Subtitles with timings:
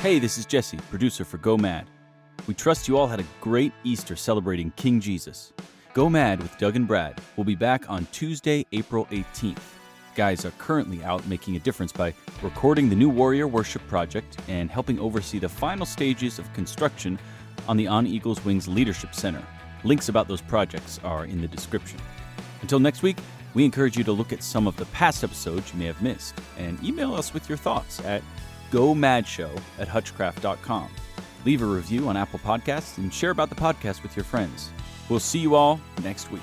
[0.00, 1.86] Hey, this is Jesse, producer for Go Mad.
[2.46, 5.52] We trust you all had a great Easter celebrating King Jesus.
[5.94, 9.58] Go Mad with Doug and Brad will be back on Tuesday, April 18th.
[10.14, 14.70] Guys are currently out making a difference by recording the new Warrior Worship Project and
[14.70, 17.18] helping oversee the final stages of construction
[17.66, 19.42] on the On Eagles Wings Leadership Center.
[19.82, 21.98] Links about those projects are in the description.
[22.60, 23.16] Until next week,
[23.54, 26.34] we encourage you to look at some of the past episodes you may have missed
[26.58, 28.22] and email us with your thoughts at
[28.70, 30.90] gomadshow at hutchcraft.com.
[31.44, 34.70] Leave a review on Apple Podcasts and share about the podcast with your friends.
[35.08, 36.42] We'll see you all next week.